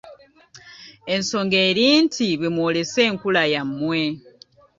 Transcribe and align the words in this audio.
Ensonga 1.13 1.57
eri 1.69 1.85
nti 2.05 2.25
bwe 2.39 2.49
mwolesa 2.55 2.99
enkula 3.09 3.43
yammwe. 3.53 4.01